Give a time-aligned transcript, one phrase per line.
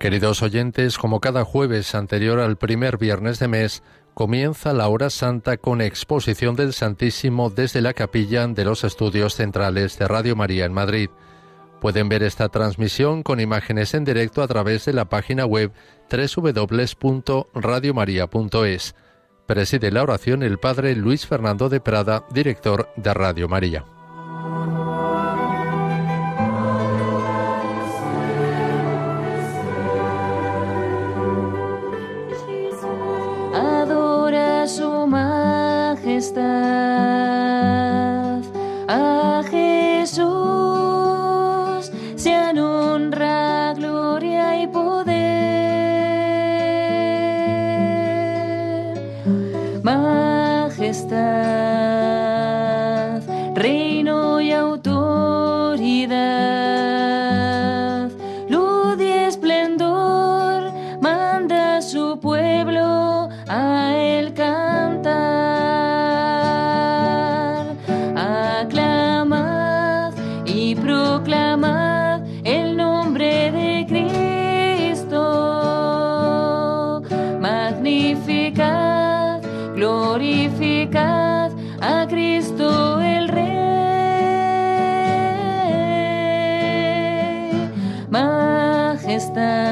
[0.00, 3.82] Queridos oyentes, como cada jueves anterior al primer viernes de mes,
[4.14, 9.98] comienza la hora santa con exposición del Santísimo desde la capilla de los estudios centrales
[9.98, 11.10] de Radio María en Madrid.
[11.82, 15.70] Pueden ver esta transmisión con imágenes en directo a través de la página web
[16.10, 18.94] www.radiomaria.es.
[19.44, 23.84] Preside la oración el Padre Luis Fernando de Prada, director de Radio María.
[89.34, 89.69] the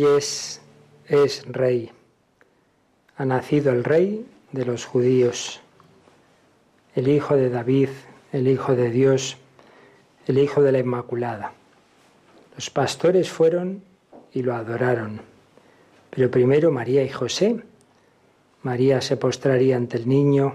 [0.00, 0.62] reyes
[1.08, 1.90] es rey.
[3.18, 5.60] Ha nacido el rey de los judíos,
[6.94, 7.90] el hijo de David,
[8.32, 9.36] el hijo de Dios,
[10.26, 11.52] el hijo de la Inmaculada.
[12.54, 13.82] Los pastores fueron
[14.32, 15.20] y lo adoraron,
[16.08, 17.62] pero primero María y José.
[18.62, 20.54] María se postraría ante el niño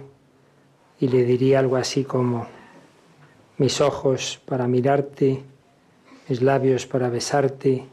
[1.00, 2.48] y le diría algo así como,
[3.58, 5.44] mis ojos para mirarte,
[6.28, 7.86] mis labios para besarte,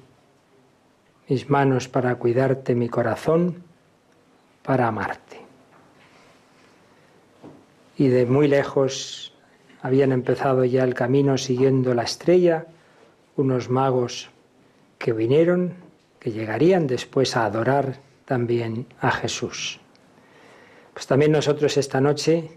[1.28, 3.62] mis manos para cuidarte, mi corazón
[4.62, 5.40] para amarte.
[7.96, 9.34] Y de muy lejos
[9.82, 12.66] habían empezado ya el camino siguiendo la estrella
[13.36, 14.30] unos magos
[14.98, 15.74] que vinieron,
[16.20, 19.80] que llegarían después a adorar también a Jesús.
[20.92, 22.50] Pues también nosotros esta noche,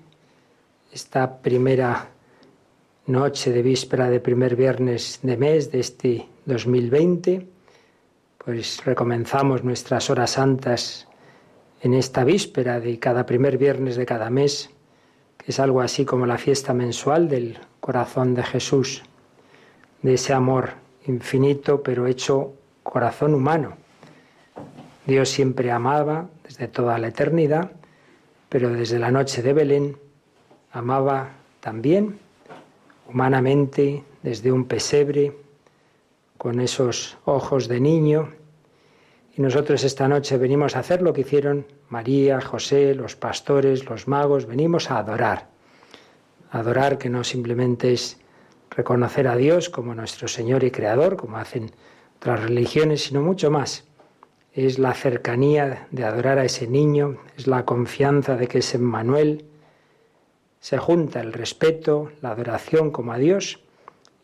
[0.92, 2.10] esta primera
[3.08, 7.48] noche de víspera de primer viernes de mes de este 2020,
[8.46, 11.08] pues recomenzamos nuestras horas santas
[11.82, 14.70] en esta víspera de cada primer viernes de cada mes,
[15.38, 19.04] que es algo así como la fiesta mensual del corazón de Jesús,
[20.04, 20.74] de ese amor
[21.08, 22.54] infinito pero hecho
[22.84, 23.78] corazón humano.
[25.08, 27.72] Dios siempre amaba desde toda la eternidad,
[28.48, 29.98] pero desde la noche de Belén
[30.72, 32.20] amaba también
[33.08, 35.36] humanamente desde un pesebre,
[36.38, 38.34] con esos ojos de niño.
[39.38, 44.08] Y nosotros esta noche venimos a hacer lo que hicieron María, José, los pastores, los
[44.08, 45.50] magos, venimos a adorar.
[46.52, 48.20] Adorar que no simplemente es
[48.70, 51.72] reconocer a Dios como nuestro Señor y Creador, como hacen
[52.18, 53.86] otras religiones, sino mucho más.
[54.54, 59.46] Es la cercanía de adorar a ese niño, es la confianza de que es Emmanuel.
[60.60, 63.60] Se junta el respeto, la adoración como a Dios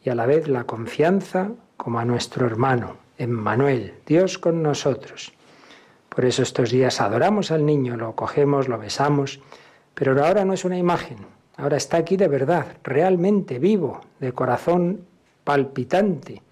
[0.04, 5.33] y a la vez la confianza como a nuestro hermano, Emmanuel, Dios con nosotros.
[6.10, 9.39] Por eso estos días adoramos al niño, lo cogemos, lo besamos,
[9.95, 11.18] pero ahora no es una imagen,
[11.57, 15.07] ahora está aquí de verdad, realmente vivo, de corazón
[15.44, 16.44] palpitante.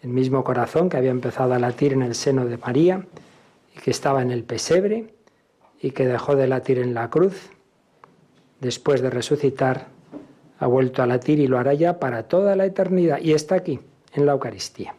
[0.00, 3.04] El mismo corazón que había empezado a latir en el seno de María
[3.76, 5.12] y que estaba en el pesebre
[5.82, 7.50] y que dejó de latir en la cruz
[8.58, 9.88] después de resucitar
[10.58, 13.80] ha vuelto a latir y lo hará ya para toda la eternidad y está aquí,
[14.12, 14.94] en la Eucaristía.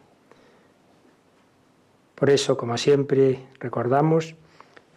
[2.16, 4.36] Por eso, como siempre recordamos,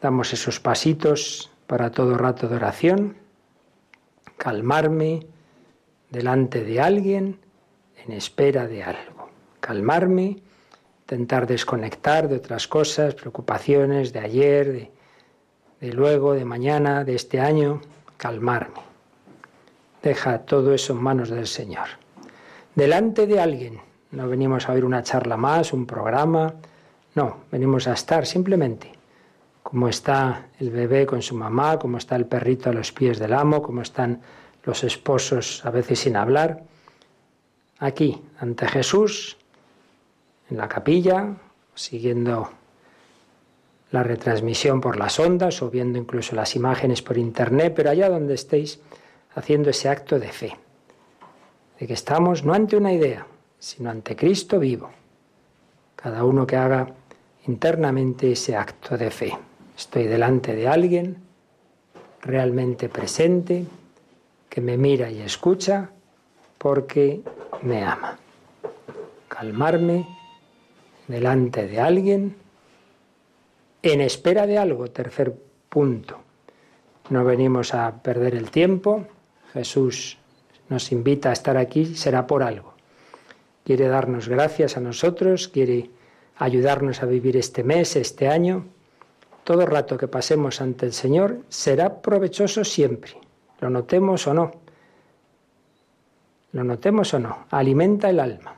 [0.00, 3.16] damos esos pasitos para todo rato de oración,
[4.36, 5.26] calmarme
[6.10, 7.38] delante de alguien
[8.04, 9.30] en espera de algo,
[9.60, 10.42] calmarme,
[11.00, 14.90] intentar desconectar de otras cosas, preocupaciones de ayer, de,
[15.80, 17.80] de luego, de mañana, de este año,
[18.18, 18.80] calmarme.
[20.02, 21.88] Deja todo eso en manos del Señor.
[22.74, 23.80] Delante de alguien,
[24.14, 26.54] no venimos a oír una charla más, un programa,
[27.14, 28.92] no, venimos a estar simplemente
[29.62, 33.32] como está el bebé con su mamá, como está el perrito a los pies del
[33.32, 34.20] amo, como están
[34.62, 36.62] los esposos a veces sin hablar.
[37.78, 39.38] Aquí, ante Jesús,
[40.50, 41.34] en la capilla,
[41.74, 42.50] siguiendo
[43.90, 48.34] la retransmisión por las ondas o viendo incluso las imágenes por internet, pero allá donde
[48.34, 48.80] estéis
[49.34, 50.56] haciendo ese acto de fe,
[51.80, 53.26] de que estamos no ante una idea,
[53.64, 54.90] sino ante Cristo vivo.
[55.96, 56.86] Cada uno que haga
[57.46, 59.32] internamente ese acto de fe.
[59.74, 61.16] Estoy delante de alguien
[62.20, 63.64] realmente presente,
[64.50, 65.90] que me mira y escucha
[66.58, 67.22] porque
[67.62, 68.18] me ama.
[69.28, 70.06] Calmarme
[71.08, 72.36] delante de alguien
[73.82, 74.88] en espera de algo.
[74.88, 75.34] Tercer
[75.70, 76.18] punto.
[77.08, 79.06] No venimos a perder el tiempo.
[79.54, 80.18] Jesús
[80.68, 82.73] nos invita a estar aquí, será por algo.
[83.64, 85.90] Quiere darnos gracias a nosotros, quiere
[86.36, 88.64] ayudarnos a vivir este mes, este año
[89.44, 93.12] todo rato que pasemos ante el Señor será provechoso siempre,
[93.60, 94.52] lo notemos o no.
[96.52, 98.54] Lo notemos o no, alimenta el alma.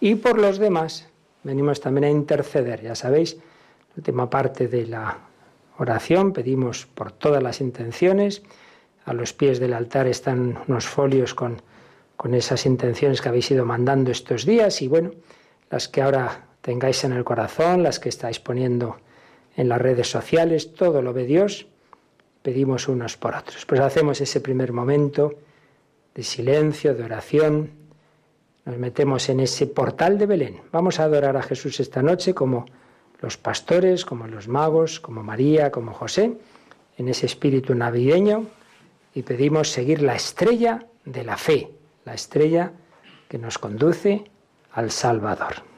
[0.00, 1.08] Y por los demás
[1.42, 5.18] venimos también a interceder, ya sabéis, la última parte de la
[5.78, 8.42] oración pedimos por todas las intenciones.
[9.04, 11.60] A los pies del altar están unos folios con,
[12.24, 15.10] con esas intenciones que habéis ido mandando estos días y bueno,
[15.68, 18.96] las que ahora tengáis en el corazón, las que estáis poniendo
[19.58, 21.66] en las redes sociales, todo lo ve Dios,
[22.40, 23.66] pedimos unos por otros.
[23.66, 25.34] Pues hacemos ese primer momento
[26.14, 27.70] de silencio, de oración,
[28.64, 30.62] nos metemos en ese portal de Belén.
[30.72, 32.64] Vamos a adorar a Jesús esta noche como
[33.20, 36.38] los pastores, como los magos, como María, como José,
[36.96, 38.46] en ese espíritu navideño
[39.14, 41.68] y pedimos seguir la estrella de la fe,
[42.04, 42.72] la estrella
[43.28, 44.30] que nos conduce
[44.72, 45.73] al Salvador.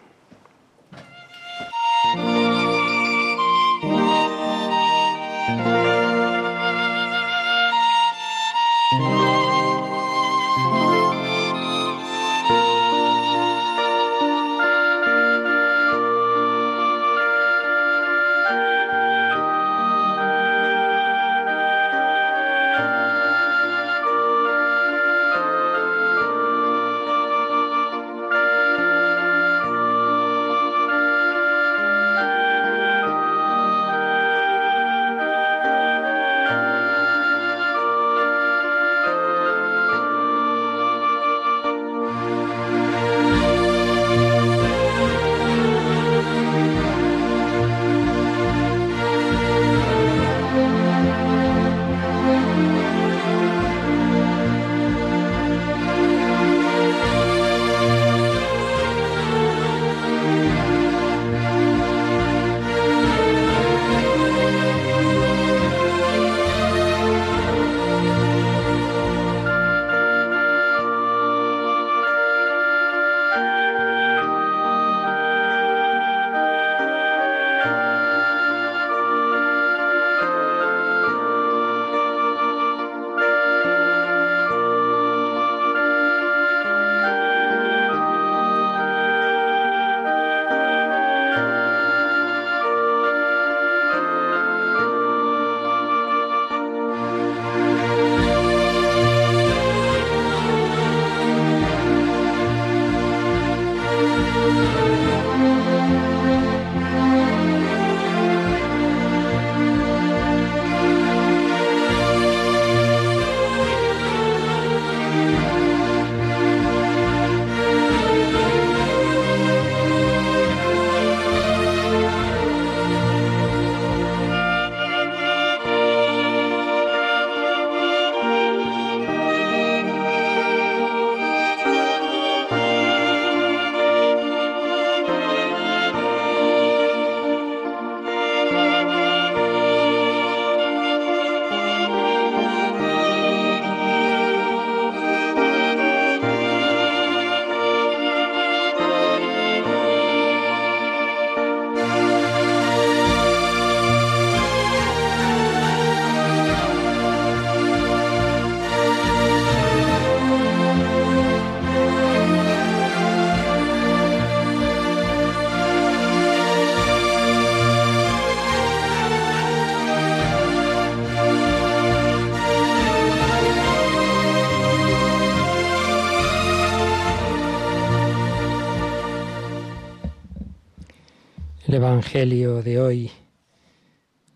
[181.77, 183.11] Evangelio de hoy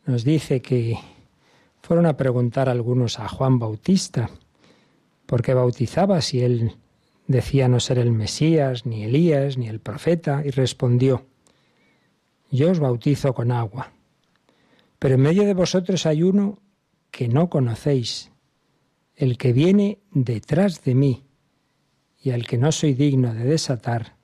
[0.04, 0.99] nos dice que
[1.80, 4.28] fueron a preguntar algunos a Juan Bautista
[5.25, 6.76] por qué bautizaba si él
[7.26, 11.25] decía no ser el Mesías, ni Elías, ni el profeta, y respondió,
[12.50, 13.90] yo os bautizo con agua,
[14.99, 16.59] pero en medio de vosotros hay uno
[17.11, 18.30] que no conocéis,
[19.16, 21.25] el que viene detrás de mí,
[22.23, 24.16] y al que no soy digno de desatar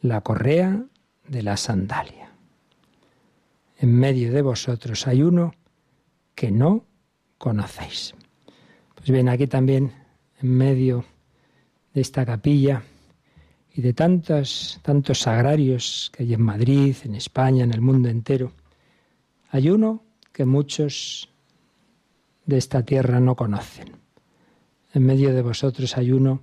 [0.00, 0.86] la correa
[1.28, 2.17] de la sandalia.
[3.80, 5.54] En medio de vosotros hay uno
[6.34, 6.84] que no
[7.38, 8.14] conocéis.
[8.96, 9.92] Pues bien, aquí también,
[10.42, 11.04] en medio
[11.94, 12.82] de esta capilla
[13.72, 18.52] y de tantos, tantos sagrarios que hay en Madrid, en España, en el mundo entero,
[19.50, 21.30] hay uno que muchos
[22.46, 23.92] de esta tierra no conocen.
[24.92, 26.42] En medio de vosotros hay uno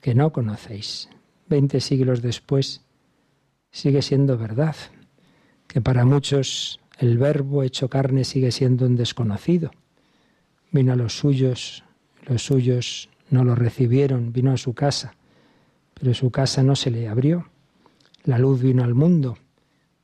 [0.00, 1.08] que no conocéis.
[1.48, 2.82] Veinte siglos después
[3.70, 4.76] sigue siendo verdad,
[5.70, 9.70] que para muchos el verbo hecho carne sigue siendo un desconocido.
[10.72, 11.84] Vino a los suyos,
[12.26, 15.14] los suyos no lo recibieron, vino a su casa,
[15.94, 17.48] pero su casa no se le abrió.
[18.24, 19.38] La luz vino al mundo,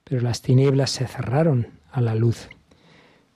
[0.05, 2.49] pero las tinieblas se cerraron a la luz.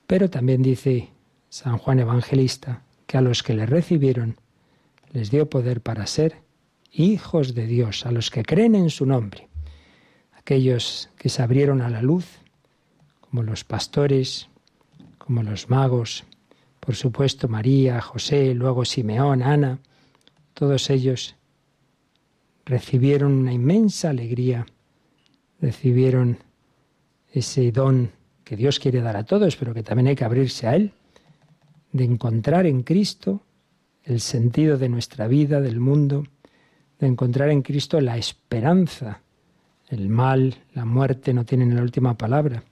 [0.07, 1.09] Pero también dice
[1.49, 4.37] San Juan Evangelista que a los que le recibieron
[5.11, 6.37] les dio poder para ser
[6.93, 9.49] hijos de Dios, a los que creen en su nombre,
[10.41, 12.25] aquellos que se abrieron a la luz,
[13.19, 14.49] como los pastores,
[15.19, 16.25] como los magos,
[16.79, 19.79] por supuesto María, José, luego Simeón, Ana,
[20.55, 21.35] todos ellos
[22.65, 24.65] recibieron una inmensa alegría,
[25.61, 26.39] recibieron
[27.31, 28.11] ese don
[28.43, 30.91] que Dios quiere dar a todos, pero que también hay que abrirse a Él,
[31.91, 33.41] de encontrar en Cristo
[34.03, 36.25] el sentido de nuestra vida, del mundo,
[36.99, 39.21] de encontrar en Cristo la esperanza.
[39.91, 42.63] El mal, la muerte no tienen la última palabra,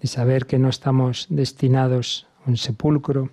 [0.00, 3.30] de saber que no estamos destinados un sepulcro,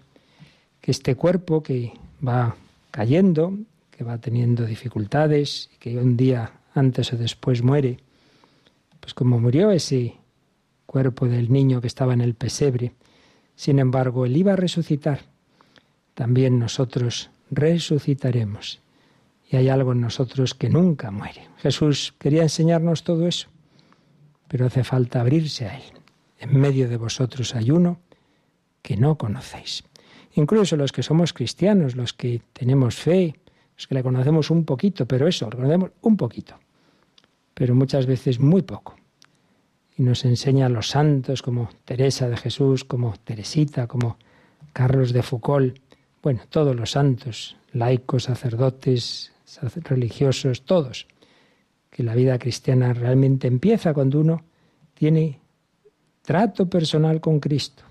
[0.80, 1.92] que este cuerpo que
[2.25, 2.56] va
[2.92, 3.58] cayendo,
[3.89, 7.98] que va teniendo dificultades, y que un día antes o después muere,
[9.00, 10.18] pues como murió ese
[10.86, 12.94] cuerpo del niño que estaba en el pesebre,
[13.56, 15.22] sin embargo, él iba a resucitar.
[16.13, 18.82] También nosotros resucitaremos.
[19.50, 21.50] Y hay algo en nosotros que nunca muere.
[21.58, 23.50] Jesús quería enseñarnos todo eso,
[24.48, 25.84] pero hace falta abrirse a Él.
[26.39, 28.00] En medio de vosotros hay uno
[28.82, 29.84] que no conocéis.
[30.34, 33.36] Incluso los que somos cristianos, los que tenemos fe,
[33.75, 36.60] los que le conocemos un poquito, pero eso, lo conocemos un poquito,
[37.53, 38.96] pero muchas veces muy poco.
[39.98, 44.18] Y nos enseña a los santos como Teresa de Jesús, como Teresita, como
[44.74, 45.77] Carlos de Foucault,
[46.22, 49.32] bueno, todos los santos, laicos, sacerdotes,
[49.84, 51.08] religiosos, todos,
[51.89, 54.44] que la vida cristiana realmente empieza cuando uno
[54.94, 55.39] tiene
[56.22, 57.84] trato personal con Cristo.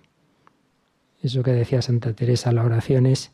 [1.22, 3.32] Eso que decía Santa Teresa, la oración es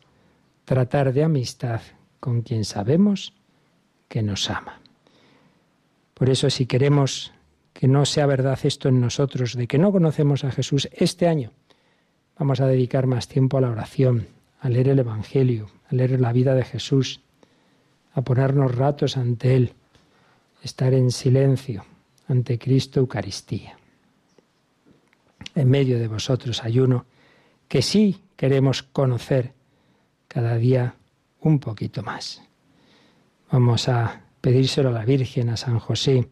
[0.65, 1.81] tratar de amistad
[2.19, 3.33] con quien sabemos
[4.07, 4.81] que nos ama.
[6.15, 7.33] Por eso si queremos
[7.73, 11.51] que no sea verdad esto en nosotros, de que no conocemos a Jesús este año,
[12.39, 14.27] vamos a dedicar más tiempo a la oración,
[14.61, 17.21] a leer el Evangelio, a leer la vida de Jesús,
[18.15, 19.73] a ponernos ratos ante Él,
[20.63, 21.85] estar en silencio
[22.27, 23.77] ante Cristo Eucaristía.
[25.53, 27.05] En medio de vosotros hay uno
[27.67, 29.53] que sí queremos conocer
[30.27, 30.95] cada día
[31.41, 32.41] un poquito más.
[33.51, 36.29] Vamos a pedírselo a la Virgen, a San José,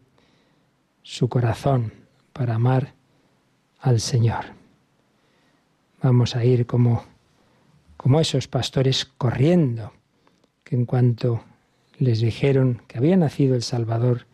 [1.02, 1.92] su corazón
[2.32, 2.94] para amar
[3.80, 4.46] al Señor.
[6.02, 7.04] Vamos a ir como,
[7.96, 9.92] como esos pastores corriendo,
[10.64, 11.44] que en cuanto
[11.98, 14.26] les dijeron que había nacido el Salvador,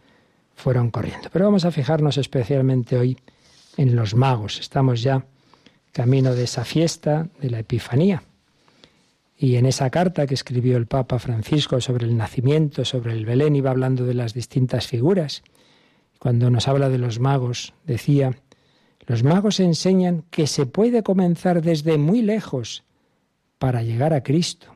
[0.55, 1.29] fueron corriendo.
[1.33, 3.19] Pero vamos a fijarnos especialmente hoy
[3.77, 4.61] en los magos.
[4.61, 5.25] Estamos ya
[5.93, 8.23] camino de esa fiesta de la Epifanía.
[9.37, 13.57] Y en esa carta que escribió el Papa Francisco sobre el nacimiento, sobre el Belén,
[13.57, 15.43] iba hablando de las distintas figuras.
[16.19, 18.37] Cuando nos habla de los magos, decía,
[19.07, 22.85] los magos enseñan que se puede comenzar desde muy lejos
[23.59, 24.75] para llegar a Cristo.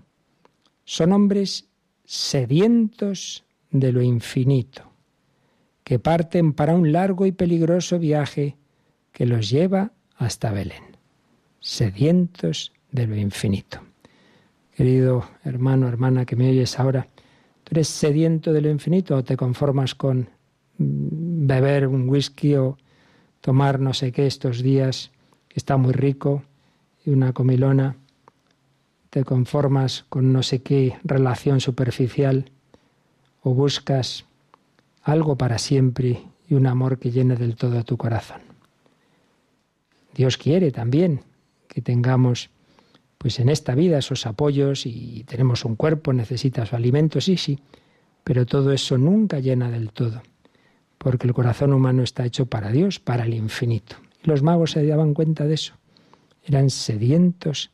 [0.86, 1.66] Son hombres
[2.04, 4.92] sedientos de lo infinito,
[5.82, 8.56] que parten para un largo y peligroso viaje
[9.12, 10.96] que los lleva hasta Belén,
[11.60, 13.80] sedientos de lo infinito.
[14.76, 17.08] Querido hermano, hermana que me oyes ahora,
[17.62, 20.28] ¿tú eres sediento de lo infinito o te conformas con
[20.78, 22.76] mm, beber un whisky o
[23.40, 25.10] tomar no sé qué estos días,
[25.48, 26.42] que está muy rico,
[27.04, 27.96] y una comilona?
[29.14, 32.50] Te conformas con no sé qué relación superficial
[33.44, 34.24] o buscas
[35.04, 38.40] algo para siempre y un amor que llene del todo tu corazón.
[40.16, 41.20] Dios quiere también
[41.68, 42.50] que tengamos
[43.16, 47.60] pues en esta vida esos apoyos y tenemos un cuerpo, necesita su alimento, sí, sí,
[48.24, 50.24] pero todo eso nunca llena del todo,
[50.98, 53.94] porque el corazón humano está hecho para Dios, para el infinito.
[54.24, 55.74] Los magos se daban cuenta de eso,
[56.42, 57.70] eran sedientos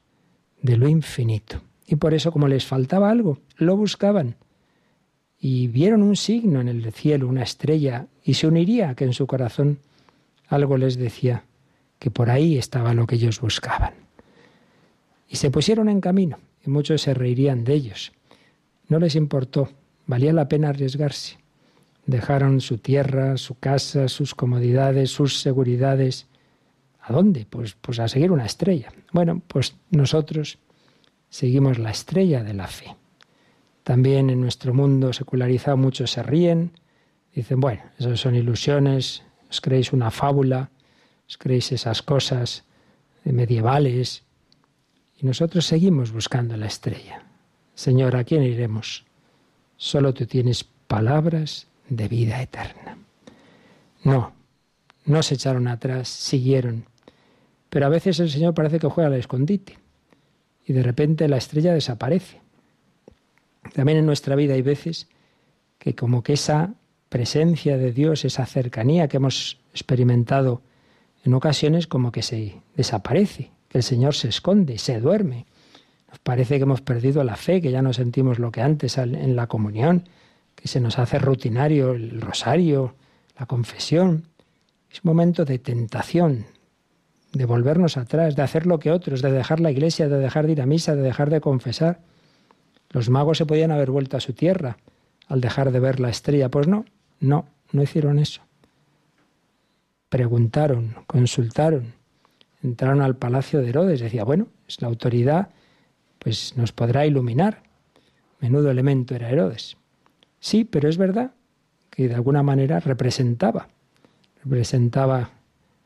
[0.62, 1.62] de lo infinito.
[1.86, 4.36] Y por eso, como les faltaba algo, lo buscaban.
[5.40, 9.26] Y vieron un signo en el cielo, una estrella, y se uniría que en su
[9.26, 9.78] corazón
[10.48, 11.44] algo les decía
[11.98, 13.94] que por ahí estaba lo que ellos buscaban.
[15.28, 18.12] Y se pusieron en camino, y muchos se reirían de ellos.
[18.88, 19.70] No les importó,
[20.06, 21.38] valía la pena arriesgarse.
[22.06, 26.26] Dejaron su tierra, su casa, sus comodidades, sus seguridades.
[27.10, 27.44] ¿A dónde?
[27.44, 28.92] Pues, pues a seguir una estrella.
[29.12, 30.58] Bueno, pues nosotros
[31.28, 32.94] seguimos la estrella de la fe.
[33.82, 36.70] También en nuestro mundo secularizado muchos se ríen,
[37.34, 40.70] dicen, bueno, esas son ilusiones, os creéis una fábula,
[41.26, 42.62] os creéis esas cosas
[43.24, 44.22] medievales,
[45.20, 47.24] y nosotros seguimos buscando la estrella.
[47.74, 49.04] Señor, ¿a quién iremos?
[49.76, 52.98] Solo tú tienes palabras de vida eterna.
[54.04, 54.32] No,
[55.06, 56.88] no se echaron atrás, siguieron.
[57.70, 59.78] Pero a veces el Señor parece que juega al escondite
[60.66, 62.40] y de repente la estrella desaparece.
[63.72, 65.08] También en nuestra vida hay veces
[65.78, 66.74] que como que esa
[67.08, 70.62] presencia de Dios, esa cercanía que hemos experimentado
[71.24, 75.46] en ocasiones como que se desaparece, que el Señor se esconde, se duerme.
[76.08, 79.36] Nos parece que hemos perdido la fe, que ya no sentimos lo que antes en
[79.36, 80.08] la comunión,
[80.54, 82.94] que se nos hace rutinario el rosario,
[83.38, 84.24] la confesión.
[84.90, 86.46] Es un momento de tentación,
[87.32, 90.52] de volvernos atrás, de hacer lo que otros, de dejar la iglesia, de dejar de
[90.52, 92.00] ir a misa, de dejar de confesar.
[92.90, 94.76] Los magos se podían haber vuelto a su tierra
[95.28, 96.48] al dejar de ver la estrella.
[96.48, 96.84] Pues no,
[97.20, 98.42] no, no hicieron eso.
[100.08, 101.94] Preguntaron, consultaron,
[102.62, 104.00] entraron al palacio de Herodes.
[104.00, 105.50] Decía, bueno, es la autoridad,
[106.18, 107.62] pues nos podrá iluminar.
[108.40, 109.76] Menudo elemento era Herodes.
[110.40, 111.32] Sí, pero es verdad
[111.90, 113.68] que de alguna manera representaba,
[114.42, 115.30] representaba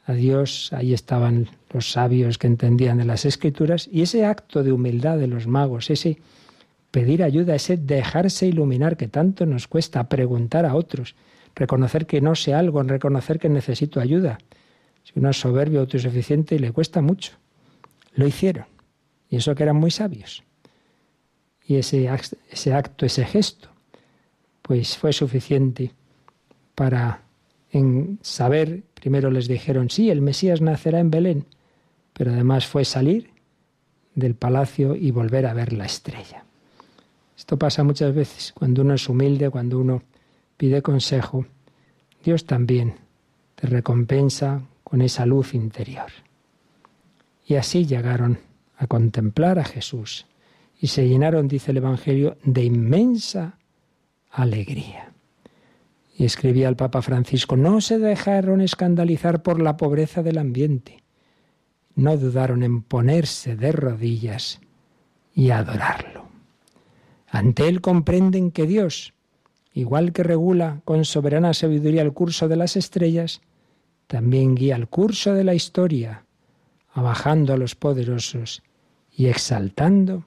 [0.07, 4.73] a Dios, ahí estaban los sabios que entendían de las escrituras, y ese acto de
[4.73, 6.19] humildad de los magos, ese
[6.91, 11.15] pedir ayuda, ese dejarse iluminar que tanto nos cuesta preguntar a otros,
[11.55, 14.39] reconocer que no sé algo, reconocer que necesito ayuda,
[15.05, 17.33] si uno es soberbio, autosuficiente, le cuesta mucho.
[18.15, 18.65] Lo hicieron.
[19.29, 20.43] Y eso que eran muy sabios.
[21.67, 22.11] Y ese,
[22.51, 23.69] ese acto, ese gesto,
[24.63, 25.93] pues fue suficiente
[26.75, 27.23] para
[27.71, 31.45] en saber, primero les dijeron, sí, el Mesías nacerá en Belén,
[32.15, 33.29] pero además fue salir
[34.15, 36.47] del palacio y volver a ver la estrella.
[37.37, 40.03] Esto pasa muchas veces cuando uno es humilde, cuando uno
[40.57, 41.45] pide consejo.
[42.25, 42.95] Dios también
[43.57, 46.11] te recompensa con esa luz interior.
[47.47, 48.39] Y así llegaron
[48.79, 50.25] a contemplar a Jesús
[50.81, 53.59] y se llenaron, dice el Evangelio, de inmensa
[54.31, 55.14] alegría.
[56.17, 61.03] Y escribía el Papa Francisco, no se dejaron escandalizar por la pobreza del ambiente,
[61.97, 64.61] no dudaron en ponerse de rodillas
[65.35, 66.29] y adorarlo.
[67.29, 69.13] Ante él comprenden que Dios,
[69.73, 73.41] igual que regula con soberana sabiduría el curso de las estrellas,
[74.07, 76.25] también guía el curso de la historia,
[76.93, 78.63] abajando a los poderosos
[79.11, 80.27] y exaltando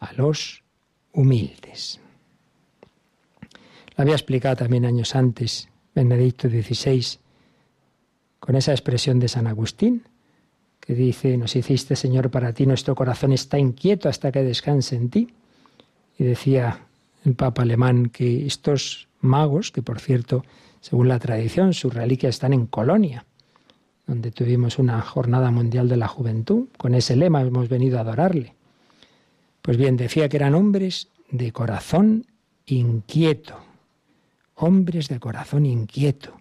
[0.00, 0.64] a los
[1.12, 2.00] humildes.
[3.96, 7.18] Lo había explicado también años antes Benedicto XVI
[8.40, 10.02] con esa expresión de San Agustín,
[10.80, 15.10] que dice, nos hiciste Señor para ti, nuestro corazón está inquieto hasta que descanse en
[15.10, 15.28] ti.
[16.18, 16.80] Y decía
[17.24, 20.44] el Papa alemán que estos magos, que por cierto
[20.82, 23.24] según la tradición, sus reliquias están en Colonia,
[24.08, 26.66] donde tuvimos una jornada mundial de la juventud.
[26.76, 28.56] Con ese lema hemos venido a adorarle.
[29.62, 32.26] Pues bien, decía que eran hombres de corazón
[32.66, 33.58] inquieto,
[34.54, 36.36] hombres de corazón inquieto,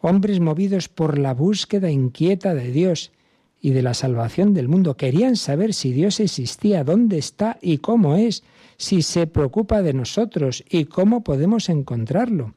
[0.00, 3.12] hombres movidos por la búsqueda inquieta de Dios
[3.60, 4.96] y de la salvación del mundo.
[4.96, 8.42] Querían saber si Dios existía, dónde está y cómo es,
[8.76, 12.54] si se preocupa de nosotros y cómo podemos encontrarlo.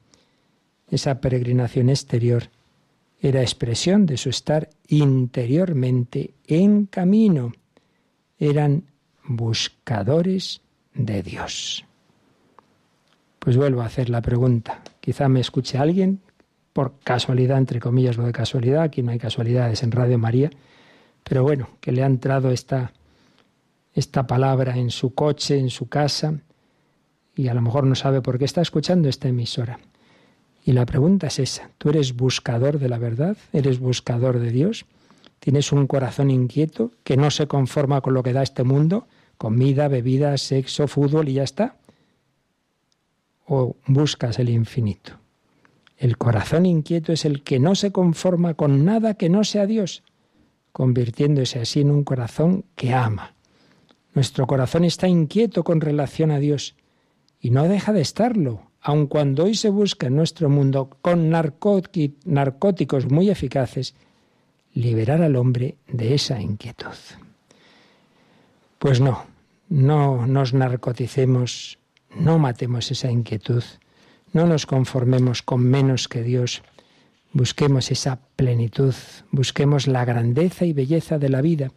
[0.90, 2.50] Esa peregrinación exterior
[3.20, 7.52] era expresión de su estar interiormente en camino.
[8.38, 8.84] Eran
[9.26, 10.60] buscadores
[10.94, 11.84] de Dios.
[13.44, 14.80] Pues vuelvo a hacer la pregunta.
[15.02, 16.20] Quizá me escuche alguien,
[16.72, 20.48] por casualidad, entre comillas lo de casualidad, aquí no hay casualidades en Radio María,
[21.22, 22.94] pero bueno, que le ha entrado esta,
[23.92, 26.40] esta palabra en su coche, en su casa,
[27.36, 29.78] y a lo mejor no sabe por qué está escuchando esta emisora
[30.64, 33.36] Y la pregunta es esa, ¿tú eres buscador de la verdad?
[33.52, 34.86] ¿Eres buscador de Dios?
[35.38, 39.06] ¿Tienes un corazón inquieto que no se conforma con lo que da este mundo?
[39.36, 41.76] Comida, bebida, sexo, fútbol y ya está.
[43.46, 45.18] ¿O buscas el infinito?
[45.96, 50.02] El corazón inquieto es el que no se conforma con nada que no sea Dios,
[50.72, 53.34] convirtiéndose así en un corazón que ama.
[54.14, 56.74] Nuestro corazón está inquieto con relación a Dios
[57.40, 63.10] y no deja de estarlo, aun cuando hoy se busca en nuestro mundo con narcóticos
[63.10, 63.94] muy eficaces,
[64.72, 66.96] liberar al hombre de esa inquietud.
[68.78, 69.24] Pues no,
[69.68, 71.78] no nos narcoticemos,
[72.16, 73.62] no matemos esa inquietud,
[74.32, 76.62] no nos conformemos con menos que Dios,
[77.32, 78.94] busquemos esa plenitud,
[79.30, 81.72] busquemos la grandeza y belleza de la vida.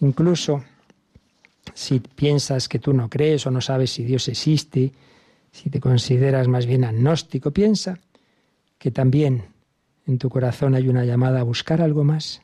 [0.00, 0.64] Incluso
[1.72, 4.92] si piensas que tú no crees o no sabes si Dios existe,
[5.50, 7.98] si te consideras más bien agnóstico, piensa
[8.78, 9.44] que también
[10.06, 12.42] en tu corazón hay una llamada a buscar algo más.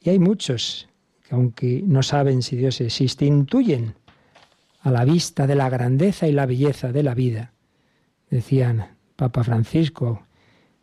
[0.00, 0.88] Y hay muchos
[1.28, 3.94] que aunque no saben si Dios existe, intuyen
[4.80, 7.52] a la vista de la grandeza y la belleza de la vida.
[8.30, 10.26] Decían Papa Francisco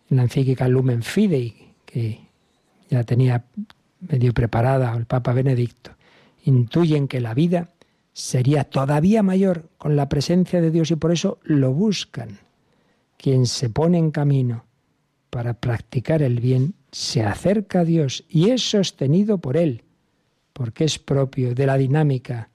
[0.10, 2.20] en la encíclica Lumen Fidei, que
[2.90, 3.46] ya tenía
[4.02, 5.92] medio preparada el Papa Benedicto,
[6.44, 7.72] intuyen que la vida
[8.14, 12.40] sería todavía mayor con la presencia de Dios y por eso lo buscan.
[13.18, 14.66] Quien se pone en camino
[15.30, 19.84] para practicar el bien se acerca a Dios y es sostenido por Él,
[20.54, 22.50] porque es propio de la dinámica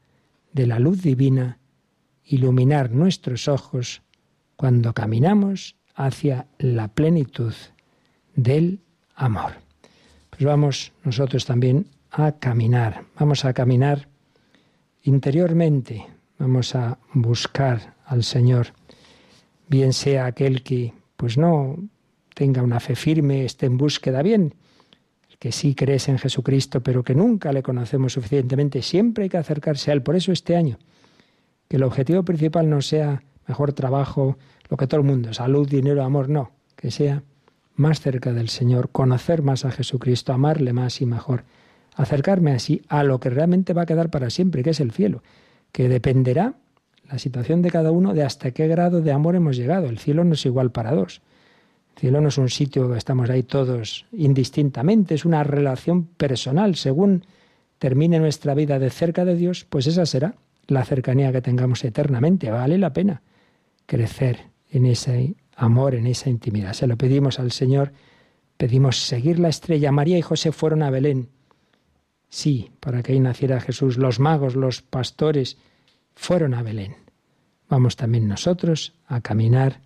[0.53, 1.59] de la luz divina
[2.25, 4.03] iluminar nuestros ojos
[4.57, 7.55] cuando caminamos hacia la plenitud
[8.35, 8.81] del
[9.15, 9.53] amor.
[10.31, 14.09] Pues vamos nosotros también a caminar, vamos a caminar
[15.03, 16.07] interiormente.
[16.41, 18.69] Vamos a buscar al Señor,
[19.69, 21.77] bien sea aquel que pues no
[22.35, 24.55] tenga una fe firme, esté en búsqueda bien,
[25.41, 29.91] que sí crees en Jesucristo, pero que nunca le conocemos suficientemente, siempre hay que acercarse
[29.91, 30.03] a Él.
[30.03, 30.79] Por eso este año,
[31.67, 34.37] que el objetivo principal no sea mejor trabajo,
[34.69, 37.23] lo que todo el mundo, salud, dinero, amor, no, que sea
[37.75, 41.45] más cerca del Señor, conocer más a Jesucristo, amarle más y mejor
[41.97, 45.23] acercarme así a lo que realmente va a quedar para siempre, que es el cielo,
[45.73, 46.55] que dependerá
[47.11, 49.89] la situación de cada uno de hasta qué grado de amor hemos llegado.
[49.89, 51.23] El cielo no es igual para dos.
[52.01, 56.77] El cielo no es un sitio que estamos ahí todos indistintamente, es una relación personal.
[56.77, 57.27] Según
[57.79, 60.35] termine nuestra vida de cerca de Dios, pues esa será
[60.67, 62.51] la cercanía que tengamos eternamente.
[62.51, 63.21] Vale la pena
[63.85, 66.73] crecer en ese amor, en esa intimidad.
[66.73, 67.93] Se lo pedimos al Señor,
[68.57, 69.93] pedimos seguir la estrella.
[69.93, 71.29] María y José fueron a Belén
[72.31, 73.99] Sí, para que ahí naciera Jesús.
[73.99, 75.59] Los magos, los pastores,
[76.15, 76.97] fueron a Belén.
[77.69, 79.83] Vamos también nosotros a caminar,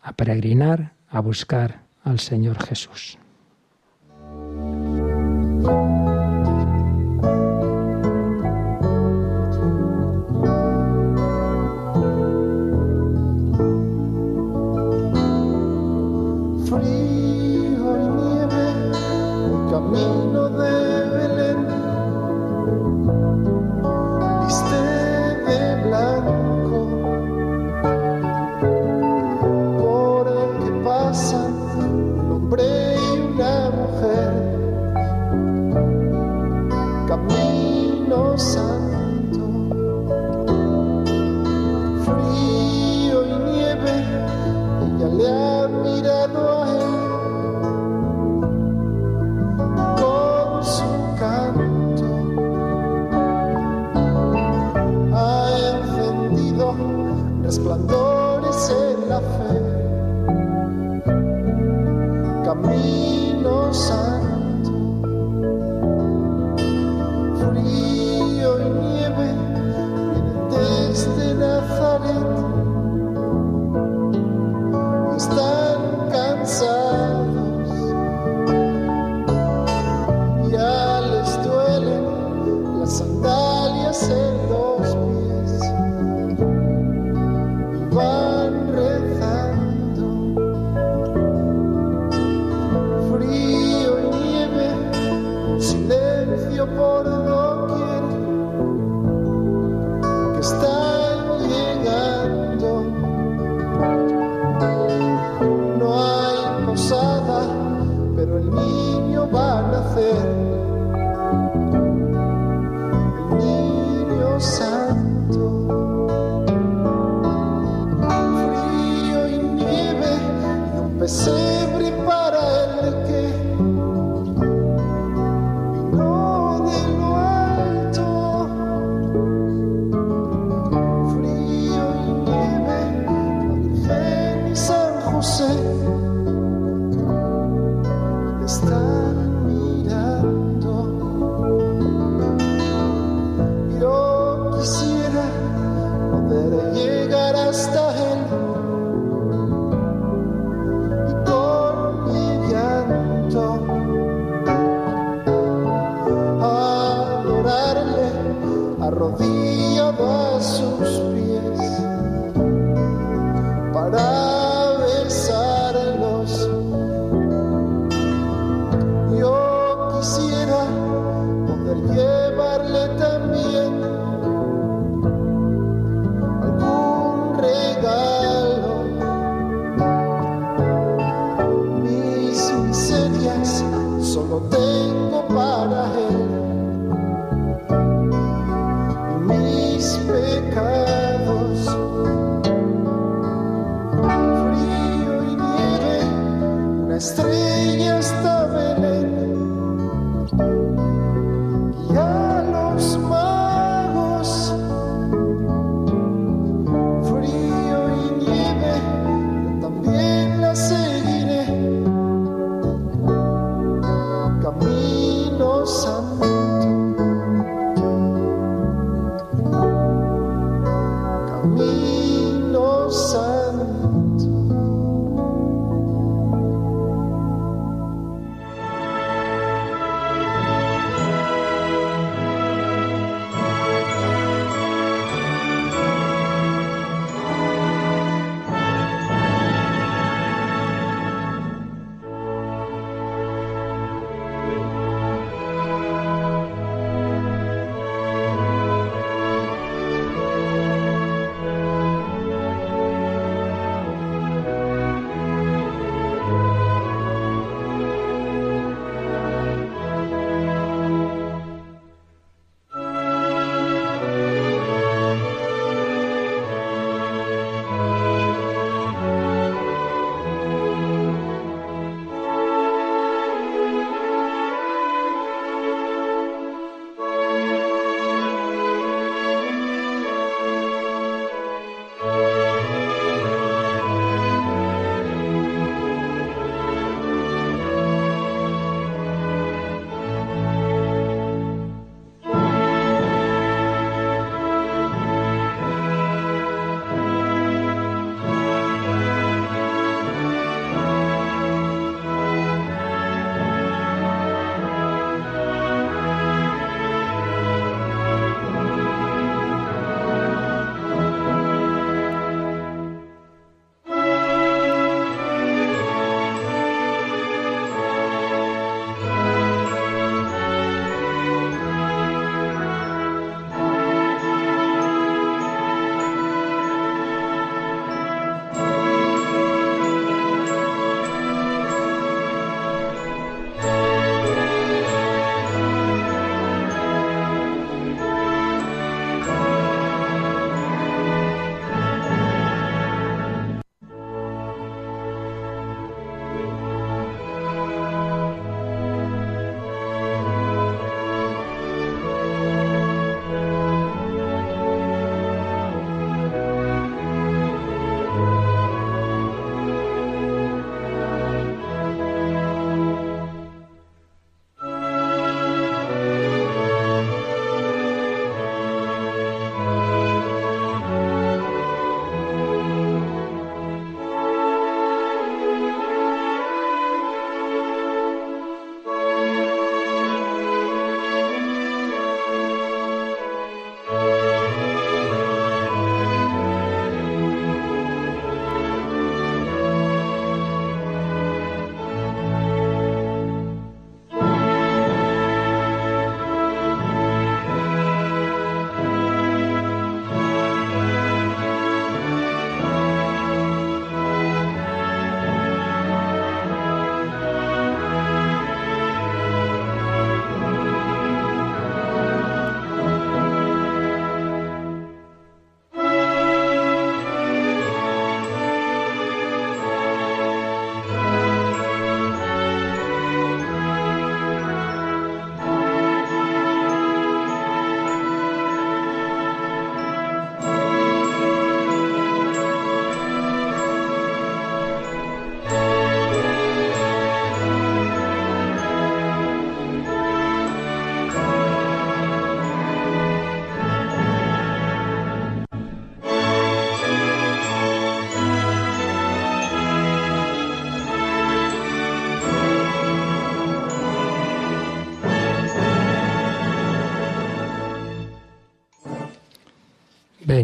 [0.00, 3.18] a peregrinar, a buscar al Señor Jesús.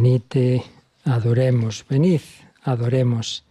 [0.03, 0.63] Venid,
[1.05, 2.23] adoremos, venid,
[2.65, 3.45] adoremos,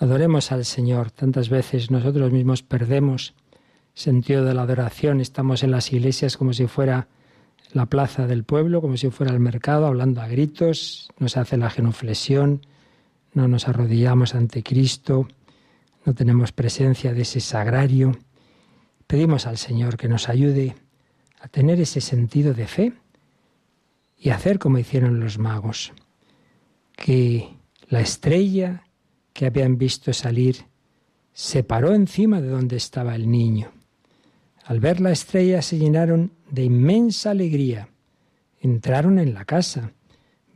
[0.00, 1.12] adoremos al Señor.
[1.12, 3.32] Tantas veces nosotros mismos perdemos
[3.94, 7.06] sentido de la adoración, estamos en las iglesias como si fuera
[7.72, 11.70] la plaza del pueblo, como si fuera el mercado, hablando a gritos, nos hace la
[11.70, 12.66] genuflexión,
[13.32, 15.28] no nos arrodillamos ante Cristo,
[16.04, 18.18] no tenemos presencia de ese sagrario.
[19.06, 20.74] Pedimos al Señor que nos ayude
[21.40, 22.92] a tener ese sentido de fe
[24.18, 25.92] y hacer como hicieron los magos,
[26.96, 27.48] que
[27.88, 28.84] la estrella
[29.32, 30.66] que habían visto salir
[31.32, 33.70] se paró encima de donde estaba el niño.
[34.64, 37.88] Al ver la estrella se llenaron de inmensa alegría.
[38.60, 39.92] Entraron en la casa,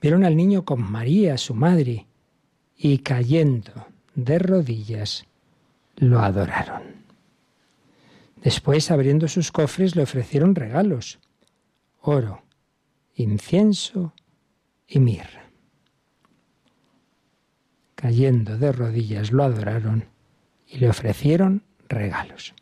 [0.01, 2.07] vieron al niño con María, su madre,
[2.77, 5.25] y cayendo de rodillas,
[5.97, 6.83] lo adoraron.
[8.43, 11.21] Después, abriendo sus cofres, le ofrecieron regalos,
[12.01, 12.43] oro,
[13.15, 14.15] incienso
[14.87, 15.51] y mirra.
[17.95, 20.07] Cayendo de rodillas, lo adoraron
[20.67, 22.55] y le ofrecieron regalos.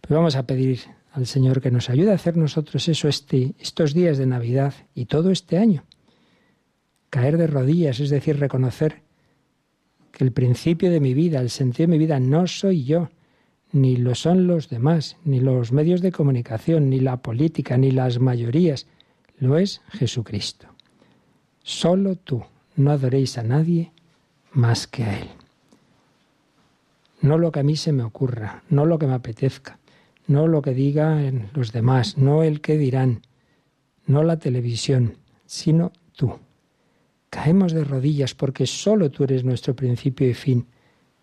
[0.00, 0.80] Pero vamos a pedir
[1.12, 5.06] al Señor que nos ayude a hacer nosotros eso este, estos días de Navidad y
[5.06, 5.84] todo este año.
[7.10, 9.02] Caer de rodillas, es decir, reconocer
[10.10, 13.10] que el principio de mi vida, el sentido de mi vida no soy yo,
[13.70, 18.18] ni lo son los demás, ni los medios de comunicación, ni la política, ni las
[18.18, 18.86] mayorías,
[19.38, 20.68] lo es Jesucristo.
[21.62, 22.42] Solo tú,
[22.76, 23.92] no adoréis a nadie
[24.52, 25.28] más que a Él.
[27.20, 29.78] No lo que a mí se me ocurra, no lo que me apetezca,
[30.26, 33.22] no lo que digan los demás, no el que dirán,
[34.06, 35.16] no la televisión,
[35.46, 36.38] sino tú.
[37.30, 40.66] Caemos de rodillas porque solo tú eres nuestro principio y fin,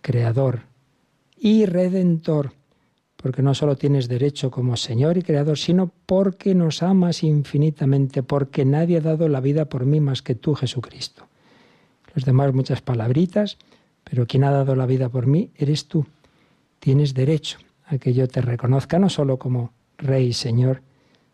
[0.02, 0.64] creador
[1.38, 2.54] y redentor,
[3.22, 8.66] porque no solo tienes derecho como Señor y Creador, sino porque nos amas infinitamente, porque
[8.66, 11.28] nadie ha dado la vida por mí más que tú, Jesucristo.
[12.16, 13.58] Los demás muchas palabritas,
[14.04, 16.06] pero quien ha dado la vida por mí eres tú.
[16.80, 20.82] Tienes derecho a que yo te reconozca no solo como Rey y Señor,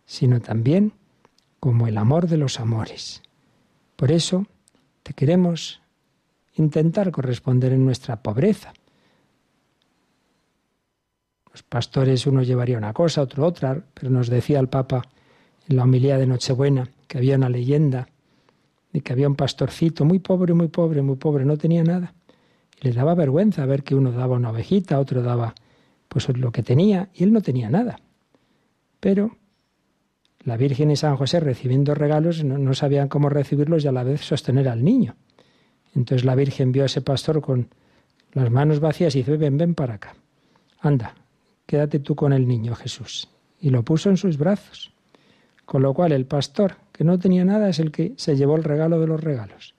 [0.05, 0.93] sino también
[1.59, 3.23] como el amor de los amores.
[3.95, 4.45] Por eso
[5.03, 5.81] te queremos
[6.55, 8.73] intentar corresponder en nuestra pobreza.
[11.57, 15.01] Los pastores uno llevaría una cosa, otro otra, pero nos decía el Papa
[15.67, 18.09] en la homilía de Nochebuena que había una leyenda
[18.93, 22.13] de que había un pastorcito muy pobre, muy pobre, muy pobre, no tenía nada.
[22.79, 25.55] Y le daba vergüenza ver que uno daba una ovejita, otro daba
[26.07, 27.97] pues lo que tenía, y él no tenía nada.
[28.99, 29.35] Pero
[30.43, 34.21] la Virgen y San José recibiendo regalos no, sabían cómo recibirlos y a la vez
[34.21, 35.15] sostener al niño.
[35.95, 37.69] Entonces la Virgen vio a ese pastor con
[38.33, 40.13] las manos vacías y dice, ven, ven para acá.
[40.81, 41.15] Anda,
[41.67, 43.29] quédate tú con el niño Jesús.
[43.61, 44.91] Y lo puso en sus brazos.
[45.65, 48.63] Con lo cual el pastor, que no tenía nada, es el que se llevó el
[48.63, 49.75] regalo de los regalos.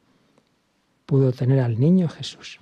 [1.07, 2.61] Pudo tener al niño Jesús.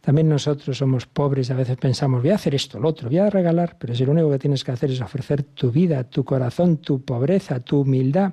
[0.00, 3.28] También nosotros somos pobres, a veces pensamos, voy a hacer esto, lo otro, voy a
[3.28, 6.78] regalar, pero si lo único que tienes que hacer es ofrecer tu vida, tu corazón,
[6.78, 8.32] tu pobreza, tu humildad.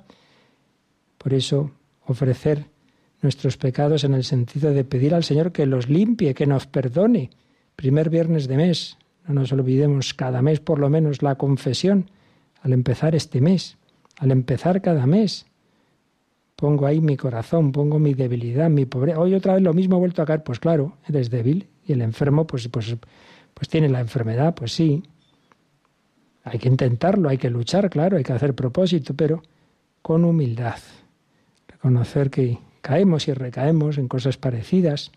[1.17, 1.71] Por eso,
[2.05, 2.67] ofrecer
[3.21, 7.31] nuestros pecados en el sentido de pedir al Señor que los limpie, que nos perdone.
[7.75, 8.97] Primer viernes de mes,
[9.27, 12.09] no nos olvidemos cada mes por lo menos la confesión,
[12.61, 13.77] al empezar este mes,
[14.17, 15.45] al empezar cada mes
[16.55, 19.19] pongo ahí mi corazón, pongo mi debilidad, mi pobreza.
[19.19, 22.01] Hoy otra vez lo mismo he vuelto a caer, pues claro, eres débil y el
[22.01, 22.95] enfermo pues, pues,
[23.53, 25.03] pues tiene la enfermedad, pues sí.
[26.43, 29.41] Hay que intentarlo, hay que luchar, claro, hay que hacer propósito, pero
[30.01, 30.77] con humildad.
[31.67, 35.11] Reconocer que caemos y recaemos en cosas parecidas.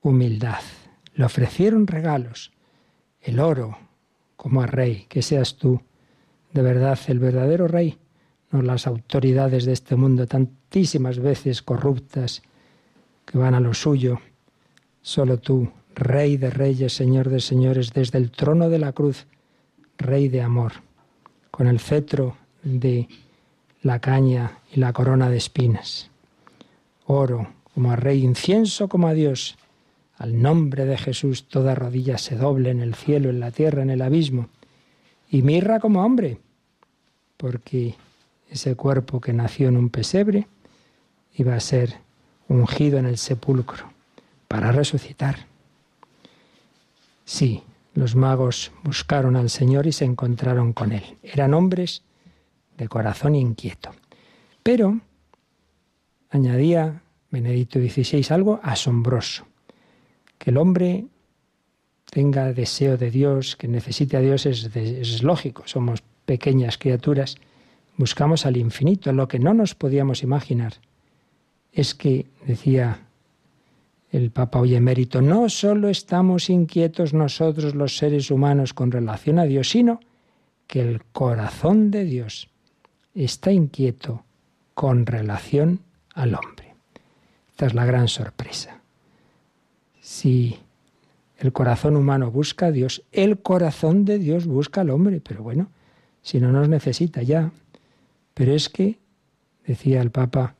[0.00, 0.62] Humildad.
[1.14, 2.52] Le ofrecieron regalos,
[3.20, 3.78] el oro,
[4.36, 5.80] como a rey, que seas tú,
[6.52, 7.98] de verdad, el verdadero rey
[8.52, 12.42] no las autoridades de este mundo tantísimas veces corruptas
[13.24, 14.20] que van a lo suyo.
[15.00, 19.26] Solo tú, Rey de reyes, Señor de señores, desde el trono de la cruz,
[19.98, 20.72] Rey de amor,
[21.50, 23.08] con el cetro de
[23.82, 26.10] la caña y la corona de espinas.
[27.06, 29.56] Oro como a Rey, incienso como a Dios.
[30.22, 33.90] Al nombre de Jesús toda rodilla se doble en el cielo, en la tierra, en
[33.90, 34.50] el abismo.
[35.28, 36.38] Y mirra como hombre,
[37.36, 37.96] porque
[38.48, 40.46] ese cuerpo que nació en un pesebre
[41.34, 41.96] iba a ser
[42.46, 43.90] ungido en el sepulcro
[44.46, 45.48] para resucitar.
[47.24, 47.64] Sí,
[47.94, 51.02] los magos buscaron al Señor y se encontraron con Él.
[51.24, 52.04] Eran hombres
[52.78, 53.90] de corazón inquieto.
[54.62, 55.00] Pero,
[56.30, 59.46] añadía Benedicto XVI, algo asombroso,
[60.42, 61.04] que el hombre
[62.10, 67.36] tenga deseo de Dios, que necesite a Dios, es, lógico, somos pequeñas criaturas,
[67.96, 70.74] buscamos al infinito, lo que no nos podíamos imaginar.
[71.70, 73.06] Es que, decía
[74.10, 79.44] el Papa hoy emérito, no solo estamos inquietos nosotros los seres humanos con relación a
[79.44, 80.00] Dios, sino
[80.66, 82.48] que el corazón de Dios
[83.14, 84.24] está inquieto
[84.74, 85.82] con relación
[86.14, 86.74] al hombre.
[87.50, 88.81] Esta es la gran sorpresa.
[90.02, 90.58] Si
[91.38, 95.68] el corazón humano busca a Dios, el corazón de Dios busca al hombre, pero bueno,
[96.22, 97.52] si no nos necesita ya.
[98.34, 98.98] Pero es que,
[99.64, 100.56] decía el Papa,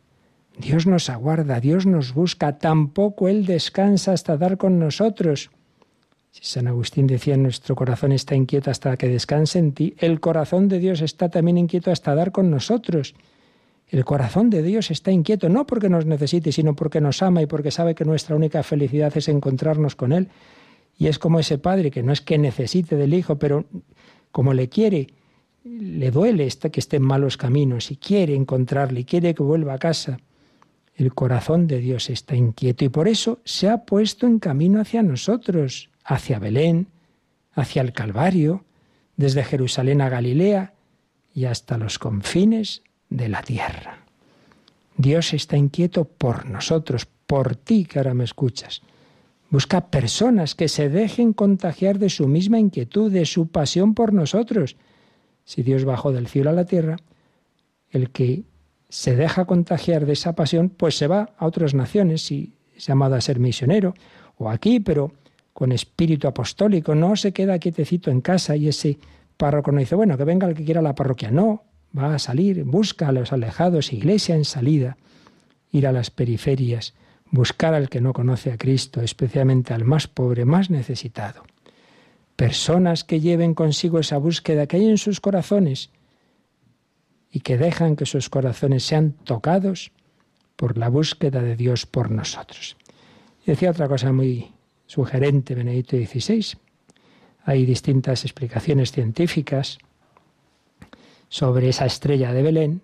[0.56, 5.50] Dios nos aguarda, Dios nos busca, tampoco Él descansa hasta dar con nosotros.
[6.30, 10.68] Si San Agustín decía, nuestro corazón está inquieto hasta que descanse en ti, el corazón
[10.68, 13.16] de Dios está también inquieto hasta dar con nosotros.
[13.92, 17.46] El corazón de Dios está inquieto no porque nos necesite, sino porque nos ama y
[17.46, 20.28] porque sabe que nuestra única felicidad es encontrarnos con Él.
[20.96, 23.66] Y es como ese padre que no es que necesite del hijo, pero
[24.30, 25.08] como le quiere,
[25.64, 29.78] le duele que esté en malos caminos y quiere encontrarle y quiere que vuelva a
[29.78, 30.18] casa.
[30.94, 35.02] El corazón de Dios está inquieto y por eso se ha puesto en camino hacia
[35.02, 36.86] nosotros, hacia Belén,
[37.52, 38.64] hacia el Calvario,
[39.18, 40.72] desde Jerusalén a Galilea
[41.34, 42.82] y hasta los confines
[43.16, 43.98] de la tierra.
[44.96, 48.82] Dios está inquieto por nosotros, por ti que ahora me escuchas.
[49.50, 54.76] Busca personas que se dejen contagiar de su misma inquietud, de su pasión por nosotros.
[55.44, 56.96] Si Dios bajó del cielo a la tierra,
[57.90, 58.44] el que
[58.88, 63.14] se deja contagiar de esa pasión, pues se va a otras naciones, si es llamado
[63.14, 63.94] a ser misionero,
[64.36, 65.12] o aquí, pero
[65.52, 68.98] con espíritu apostólico, no se queda quietecito en casa y ese
[69.36, 71.64] párroco no dice, bueno, que venga el que quiera a la parroquia, no,
[71.96, 74.96] va a salir, busca a los alejados, iglesia en salida,
[75.70, 76.94] ir a las periferias,
[77.30, 81.44] buscar al que no conoce a Cristo, especialmente al más pobre, más necesitado.
[82.36, 85.90] Personas que lleven consigo esa búsqueda que hay en sus corazones
[87.30, 89.92] y que dejan que sus corazones sean tocados
[90.56, 92.76] por la búsqueda de Dios por nosotros.
[93.44, 94.52] Y decía otra cosa muy
[94.86, 96.58] sugerente Benedicto XVI.
[97.44, 99.78] Hay distintas explicaciones científicas
[101.32, 102.82] sobre esa estrella de Belén.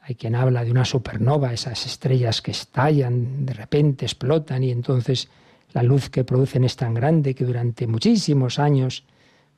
[0.00, 5.28] Hay quien habla de una supernova, esas estrellas que estallan, de repente explotan y entonces
[5.72, 9.04] la luz que producen es tan grande que durante muchísimos años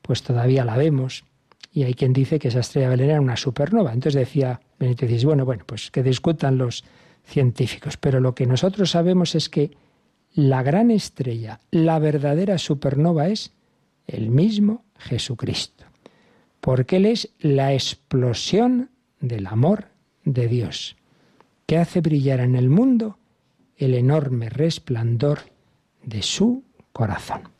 [0.03, 1.25] pues todavía la vemos.
[1.73, 3.95] Y hay quien dice que esa estrella de Belén era una supernova.
[3.95, 6.85] Entonces decía Benito bueno, bueno, pues que discutan los
[7.25, 7.97] científicos.
[7.97, 9.71] Pero lo que nosotros sabemos es que
[10.35, 13.51] la gran estrella, la verdadera supernova es
[14.07, 15.74] el mismo Jesucristo
[16.65, 18.89] porque Él es la explosión
[19.21, 19.89] del amor
[20.25, 20.97] de Dios,
[21.67, 23.19] que hace brillar en el mundo
[23.77, 25.41] el enorme resplandor
[26.03, 27.51] de su corazón.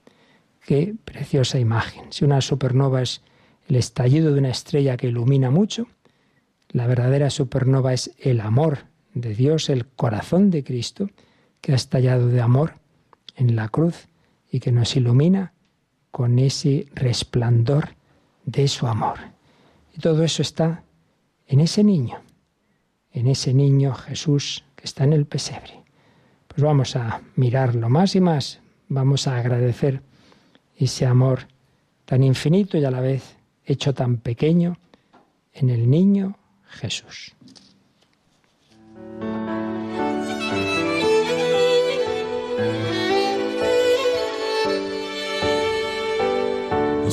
[0.65, 2.05] Qué preciosa imagen.
[2.13, 3.21] Si una supernova es
[3.69, 5.87] el estallido de una estrella que ilumina mucho,
[6.71, 11.11] la verdadera supernova es el amor de Dios, el corazón de Cristo,
[11.61, 12.77] que ha estallado de amor
[13.37, 14.09] en la cruz
[14.51, 15.53] y que nos ilumina
[16.11, 17.97] con ese resplandor
[18.45, 19.19] de su amor.
[19.97, 20.83] Y todo eso está
[21.47, 22.21] en ese niño,
[23.13, 25.83] en ese niño Jesús que está en el pesebre.
[26.49, 30.03] Pues vamos a mirarlo más y más, vamos a agradecer
[30.77, 31.49] ese amor
[32.05, 34.79] tan infinito y a la vez hecho tan pequeño
[35.53, 36.37] en el niño
[36.67, 37.35] Jesús.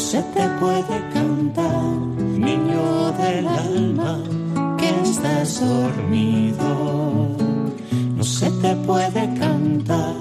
[0.02, 1.93] Se te puede cantar,
[2.47, 4.20] niño del alma,
[4.78, 7.38] que estás dormido.
[8.18, 10.16] No se te puede cantar,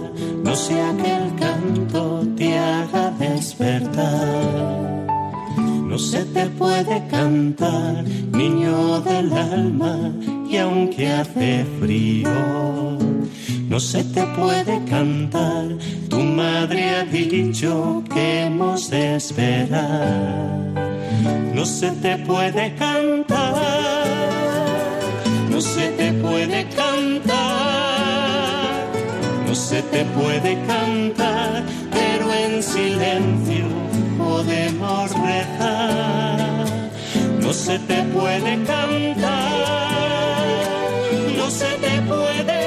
[0.45, 5.10] no sea que el canto te haga despertar.
[5.91, 10.13] No se te puede cantar, niño del alma,
[10.49, 12.31] y aunque hace frío,
[13.69, 15.67] no se te puede cantar
[16.09, 20.61] tu madre ha dicho que hemos de esperar.
[21.55, 24.07] No se te puede cantar,
[25.51, 27.35] no se te puede cantar,
[29.45, 33.67] no se te puede cantar, pero en silencio
[34.25, 36.67] podemos rezar.
[37.41, 39.17] No se te puede cantar,
[41.37, 42.61] no se te puede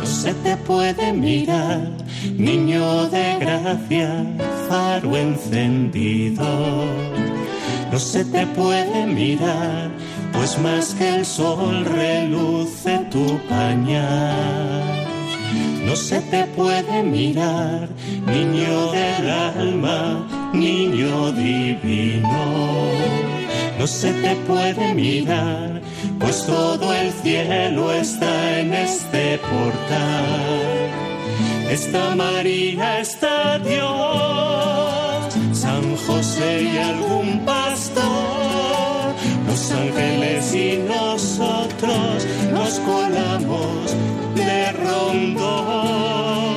[0.00, 1.90] No se te puede mirar,
[2.36, 4.26] niño de gracia,
[4.68, 6.44] faro encendido.
[7.90, 9.90] No se te puede mirar,
[10.38, 14.84] pues más que el sol reluce tu pañal.
[15.84, 17.88] no se te puede mirar,
[18.24, 22.38] niño del alma, niño divino.
[23.80, 25.82] No se te puede mirar,
[26.20, 30.88] pues todo el cielo está en este portal.
[31.68, 38.07] Está María, está Dios, San José y algún pastor,
[39.58, 43.96] los ángeles y nosotros nos colamos
[44.36, 46.56] de rondón.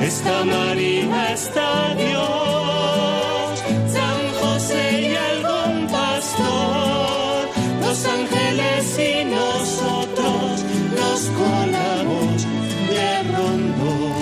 [0.00, 3.58] Está María, está Dios,
[3.96, 7.48] San José y algún pastor,
[7.80, 10.64] los ángeles y nosotros
[11.00, 12.46] nos colamos
[12.94, 14.14] de rondón.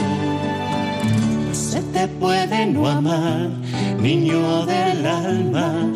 [1.53, 3.51] Se te puede no amar,
[4.01, 5.93] niño del alma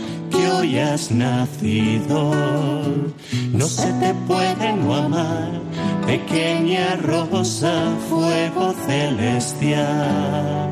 [0.62, 2.30] has nacido.
[3.52, 5.50] No se te puede no amar,
[6.06, 10.70] pequeña rosa, fuego celestial.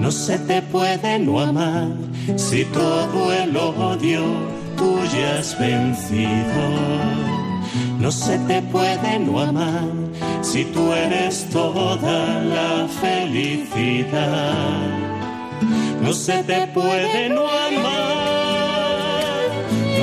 [0.00, 1.88] No se te puede no amar
[2.36, 4.22] si todo el odio
[4.76, 6.64] tú ya has vencido.
[7.98, 9.88] No se te puede no amar
[10.42, 15.06] si tú eres toda la felicidad.
[16.02, 18.15] No se te puede no amar,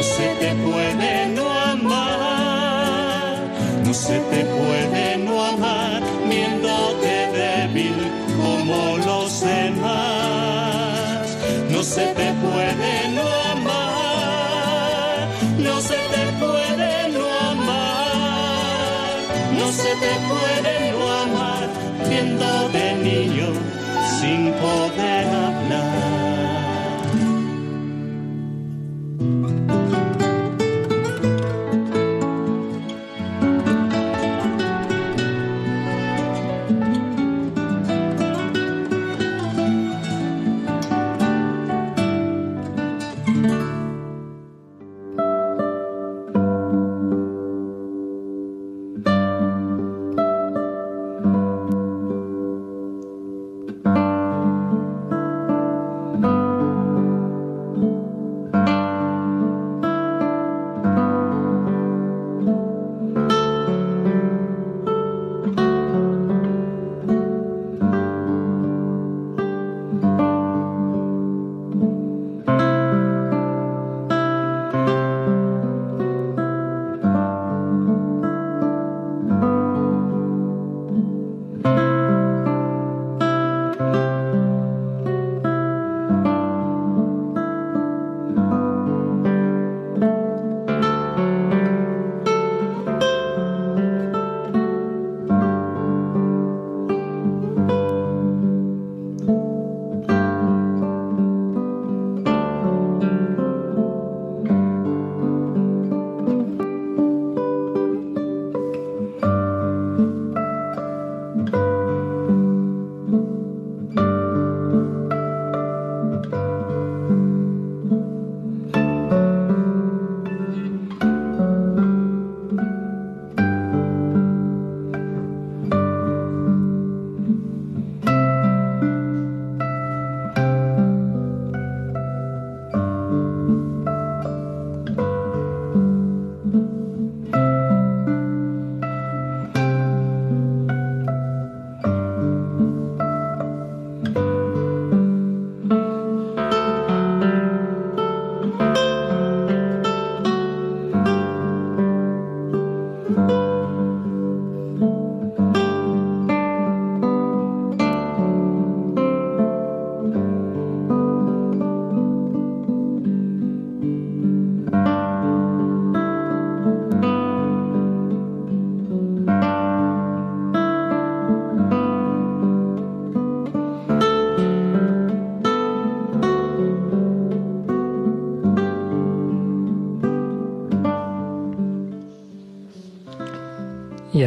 [0.03, 3.37] se te puede no amar,
[3.85, 7.95] no se te puede no amar viéndote débil
[8.37, 11.27] como los demás.
[11.71, 15.27] No se te puede no amar,
[15.57, 19.15] no se te puede no amar,
[19.59, 21.65] no se te puede no amar
[22.09, 23.47] viendo de niño
[24.19, 26.12] sin poder hablar.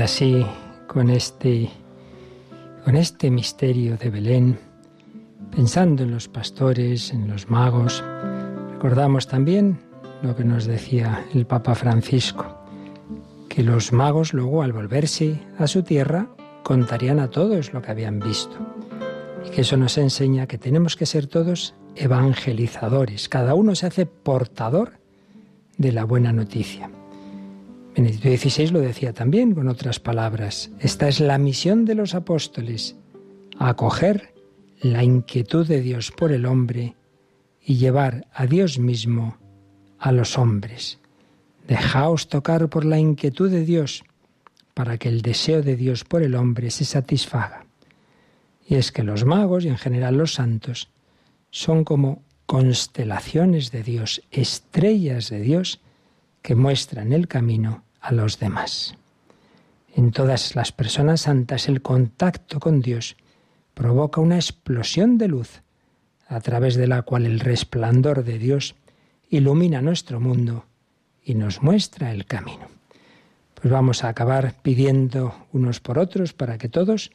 [0.07, 0.47] Así,
[0.87, 1.69] con este,
[2.85, 4.57] con este misterio de Belén,
[5.51, 8.05] pensando en los pastores, en los magos,
[8.75, 9.81] recordamos también
[10.23, 12.47] lo que nos decía el Papa Francisco,
[13.49, 16.29] que los magos luego al volverse a su tierra
[16.63, 18.57] contarían a todos lo que habían visto.
[19.45, 23.29] Y que eso nos enseña que tenemos que ser todos evangelizadores.
[23.29, 25.01] Cada uno se hace portador
[25.79, 26.91] de la buena noticia.
[27.97, 30.71] Benedicto XVI lo decía también con otras palabras.
[30.81, 32.95] Esta es la misión de los apóstoles,
[33.59, 34.35] acoger
[34.83, 36.95] la inquietud de Dios por el hombre
[37.59, 39.39] y llevar a Dios mismo
[39.99, 40.99] a los hombres.
[41.67, 44.05] Dejaos tocar por la inquietud de Dios
[44.75, 47.65] para que el deseo de Dios por el hombre se satisfaga.
[48.69, 50.91] Y es que los magos y en general los santos
[51.51, 55.81] son como constelaciones de Dios, estrellas de Dios
[56.43, 58.95] que muestran el camino a los demás.
[59.95, 63.17] En todas las personas santas el contacto con Dios
[63.75, 65.63] provoca una explosión de luz
[66.29, 68.77] a través de la cual el resplandor de Dios
[69.29, 70.67] ilumina nuestro mundo
[71.25, 72.69] y nos muestra el camino.
[73.55, 77.11] Pues vamos a acabar pidiendo unos por otros para que todos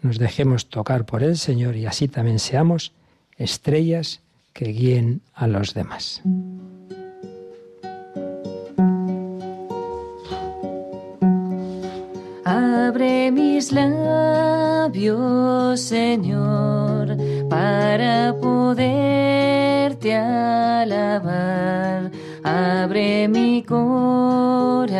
[0.00, 2.92] nos dejemos tocar por el Señor y así también seamos
[3.36, 4.20] estrellas
[4.52, 6.20] que guíen a los demás.
[12.52, 15.10] Abre mis labios,
[15.80, 17.16] Señor,
[17.48, 22.10] para poderte alabar.
[22.44, 24.92] Abre mi corazón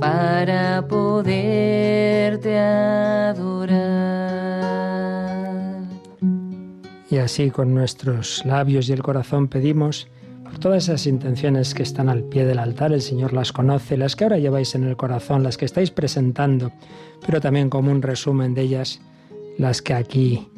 [0.00, 3.84] para poderte adorar.
[7.08, 10.08] Y así con nuestros labios y el corazón pedimos
[10.58, 14.24] todas esas intenciones que están al pie del altar, el Señor las conoce, las que
[14.24, 16.72] ahora lleváis en el corazón, las que estáis presentando,
[17.24, 19.00] pero también como un resumen de ellas,
[19.58, 20.48] las que aquí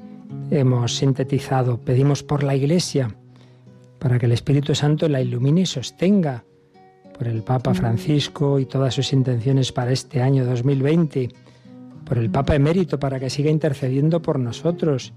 [0.50, 1.78] hemos sintetizado.
[1.78, 3.16] Pedimos por la Iglesia,
[3.98, 6.44] para que el Espíritu Santo la ilumine y sostenga,
[7.16, 11.30] por el Papa Francisco y todas sus intenciones para este año 2020,
[12.04, 15.14] por el Papa emérito para que siga intercediendo por nosotros,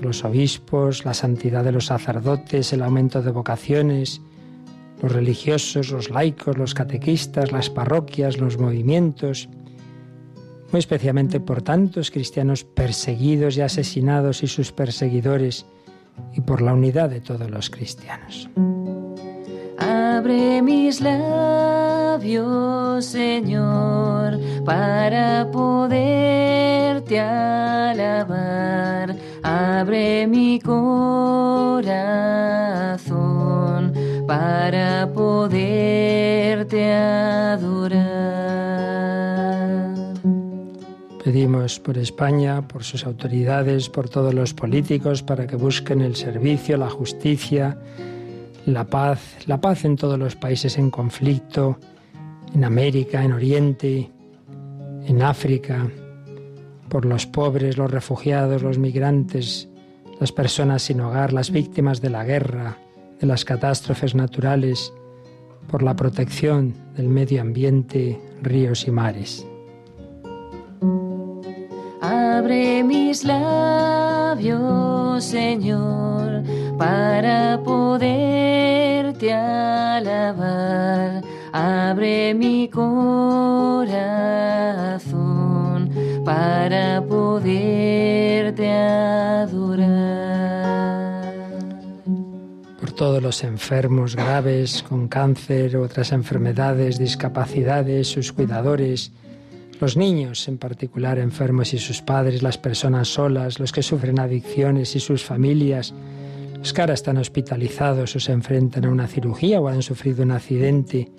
[0.00, 4.20] los obispos, la santidad de los sacerdotes, el aumento de vocaciones,
[5.02, 9.48] los religiosos, los laicos, los catequistas, las parroquias, los movimientos,
[10.72, 15.66] muy especialmente por tantos cristianos perseguidos y asesinados y sus perseguidores,
[16.32, 18.48] y por la unidad de todos los cristianos.
[19.78, 29.16] Abre mis labios, Señor, para poderte alabar.
[29.44, 31.92] Abre mi corazón
[34.26, 38.24] para poderte adorar.
[41.22, 46.78] Pedimos por España, por sus autoridades, por todos los políticos, para que busquen el servicio,
[46.78, 47.76] la justicia,
[48.64, 51.78] la paz, la paz en todos los países en conflicto,
[52.54, 54.10] en América, en Oriente,
[55.06, 55.86] en África,
[56.94, 59.68] por los pobres, los refugiados, los migrantes,
[60.20, 62.78] las personas sin hogar, las víctimas de la guerra,
[63.18, 64.92] de las catástrofes naturales,
[65.68, 69.44] por la protección del medio ambiente, ríos y mares.
[72.00, 74.54] Abre mis labios,
[75.24, 76.44] Señor,
[76.78, 81.24] para poderte alabar.
[81.52, 83.73] Abre mi corazón
[93.04, 99.12] todos los enfermos graves con cáncer, otras enfermedades, discapacidades, sus cuidadores,
[99.78, 104.96] los niños en particular enfermos y sus padres, las personas solas, los que sufren adicciones
[104.96, 105.92] y sus familias,
[106.56, 111.12] los que están hospitalizados o se enfrentan a una cirugía o han sufrido un accidente,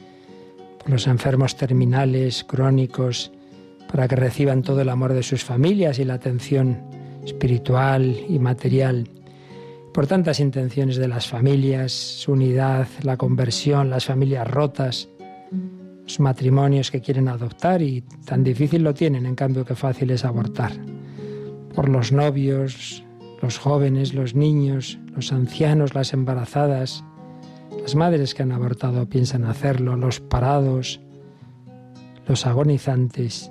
[0.87, 3.31] los enfermos terminales, crónicos,
[3.91, 6.81] para que reciban todo el amor de sus familias y la atención
[7.23, 9.07] espiritual y material,
[9.95, 15.07] por tantas intenciones de las familias, su unidad, la conversión, las familias rotas,
[16.03, 20.25] los matrimonios que quieren adoptar y tan difícil lo tienen, en cambio que fácil es
[20.25, 20.73] abortar.
[21.73, 23.05] Por los novios,
[23.41, 27.05] los jóvenes, los niños, los ancianos, las embarazadas,
[27.81, 30.99] las madres que han abortado o piensan hacerlo, los parados,
[32.27, 33.49] los agonizantes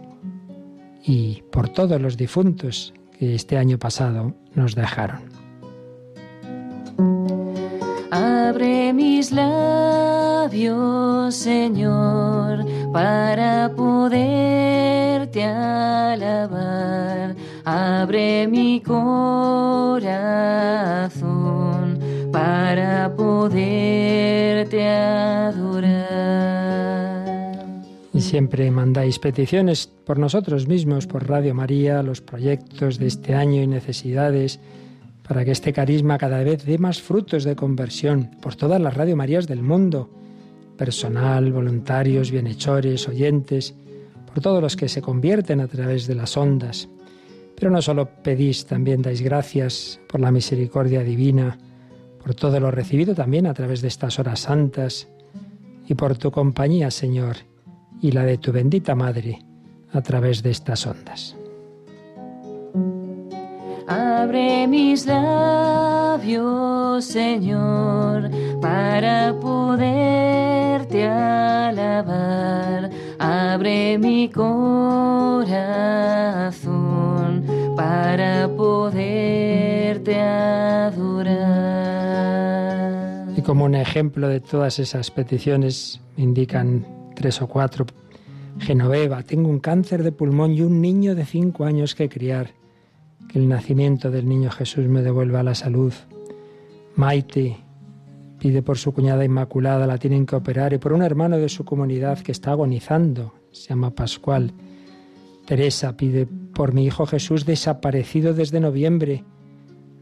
[1.03, 5.34] y por todos los difuntos que este año pasado nos dejaron.
[8.15, 17.35] Abre mis labios, Señor, para poderte alabar.
[17.65, 19.09] Abre mi corazón
[22.31, 26.05] para poderte adorar.
[28.13, 33.61] Y siempre mandáis peticiones por nosotros mismos, por Radio María, los proyectos de este año
[33.61, 34.61] y necesidades
[35.27, 39.17] para que este carisma cada vez dé más frutos de conversión por todas las Radio
[39.17, 40.11] Marías del mundo,
[40.77, 43.75] personal, voluntarios, bienhechores, oyentes,
[44.27, 46.89] por todos los que se convierten a través de las ondas.
[47.57, 51.57] Pero no solo pedís, también dais gracias por la misericordia divina,
[52.23, 55.09] por todo lo recibido también a través de estas horas santas
[55.87, 57.37] y por tu compañía, Señor,
[58.01, 59.39] y la de tu bendita Madre
[59.93, 61.37] a través de estas ondas.
[64.25, 72.89] Abre mis labios, Señor, para poderte alabar.
[73.19, 75.45] Abre mi corazón
[77.77, 81.35] para poderte adorar.
[83.37, 87.85] Y como un ejemplo de todas esas peticiones, indican tres o cuatro.
[88.59, 92.64] Genoveva, tengo un cáncer de pulmón y un niño de cinco años que criar
[93.35, 95.93] el nacimiento del niño Jesús me devuelva la salud.
[96.95, 97.59] Maite
[98.39, 101.65] pide por su cuñada Inmaculada, la tienen que operar, y por un hermano de su
[101.65, 104.53] comunidad que está agonizando, se llama Pascual.
[105.47, 109.25] Teresa pide por mi hijo Jesús desaparecido desde noviembre.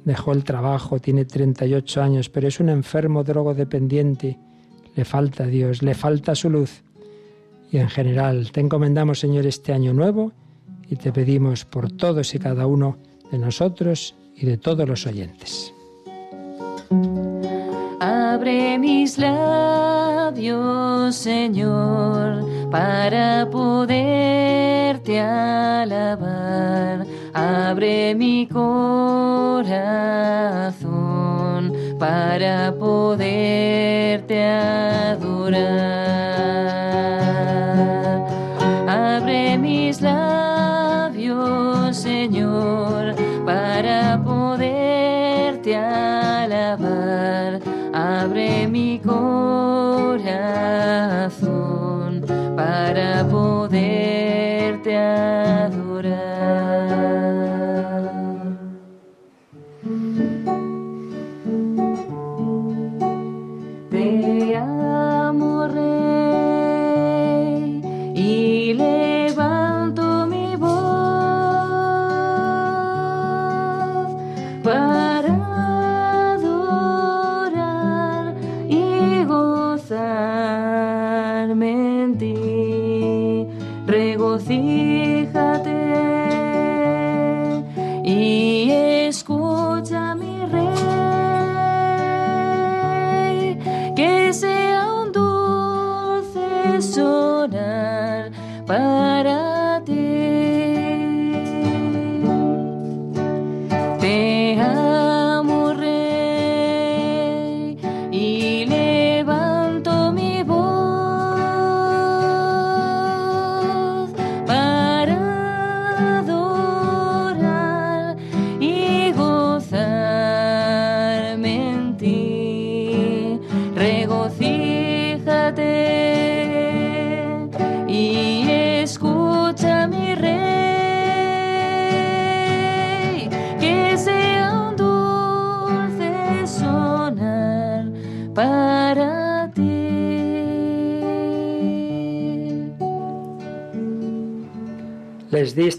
[0.05, 4.39] Dejó el trabajo, tiene 38 años, pero es un enfermo drogodependiente.
[4.95, 6.83] Le falta Dios, le falta su luz.
[7.70, 10.33] Y en general, te encomendamos, Señor, este año nuevo
[10.91, 12.99] y te pedimos por todos y cada uno
[13.33, 15.74] de nosotros y de todos los oyentes.
[17.99, 27.07] Abre mis labios, Señor, para poderte alabar.
[27.33, 29.72] Abre mi corazón
[31.99, 36.01] para poderte adorar.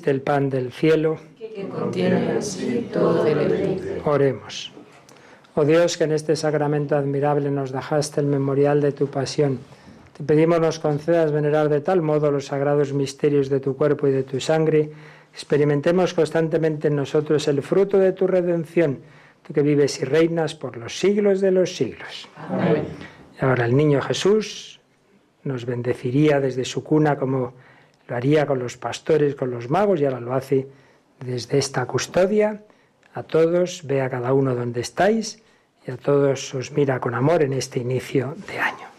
[0.04, 2.38] Les diste el pan del cielo, Que contiene
[2.92, 4.02] todo deleite.
[4.04, 4.74] oremos.
[5.56, 9.60] Oh Dios, que en este sacramento admirable nos dejaste el memorial de tu pasión.
[10.18, 14.12] Te pedimos nos concedas venerar de tal modo los sagrados misterios de tu cuerpo y
[14.12, 14.92] de tu sangre,
[15.34, 19.00] experimentemos constantemente en nosotros el fruto de tu redención,
[19.42, 22.28] tú que vives y reinas por los siglos de los siglos.
[22.36, 22.84] Amén.
[23.40, 24.82] Y ahora el niño Jesús
[25.46, 27.54] nos bendeciría desde su cuna como
[28.08, 30.68] lo haría con los pastores, con los magos, y ahora lo hace
[31.20, 32.64] desde esta custodia.
[33.14, 35.44] A todos, ve a cada uno donde estáis
[35.86, 38.93] y a todos os mira con amor en este inicio de año.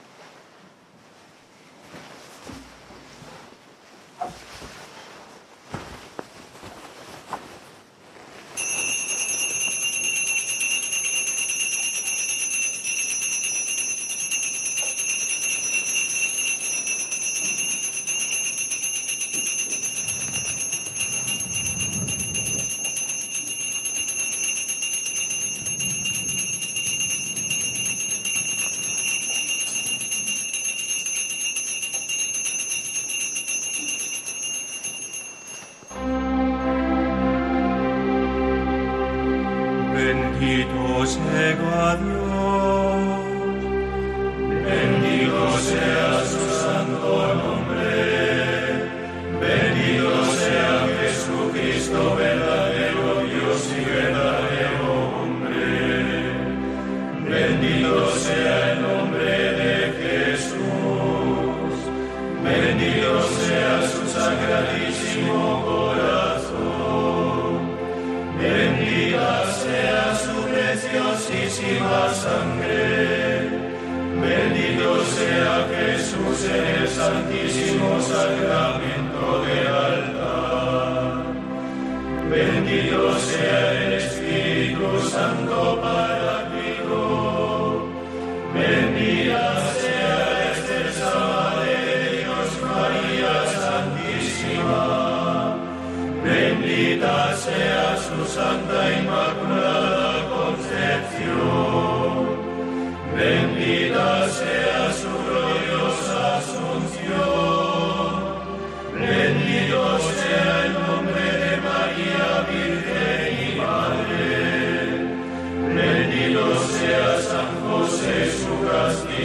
[85.54, 86.13] Europa.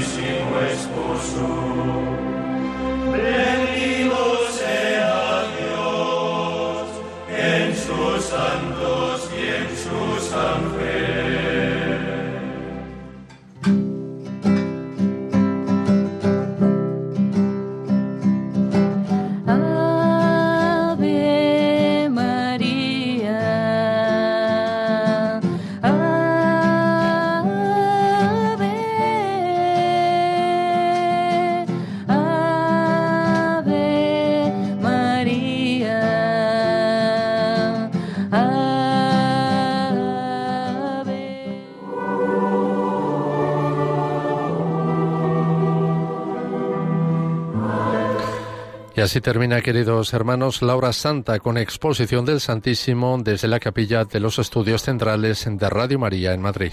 [49.08, 54.20] así termina, queridos hermanos, la hora santa con exposición del Santísimo desde la capilla de
[54.20, 56.72] los estudios centrales de Radio María en Madrid.